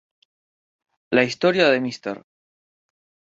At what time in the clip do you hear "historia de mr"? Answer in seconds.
1.23-2.25